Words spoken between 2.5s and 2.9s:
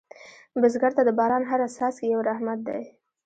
دی